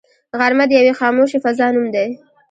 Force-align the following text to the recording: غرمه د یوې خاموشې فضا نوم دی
غرمه 0.39 0.65
د 0.67 0.71
یوې 0.79 0.93
خاموشې 0.99 1.37
فضا 1.43 1.67
نوم 1.73 1.87
دی 1.95 2.07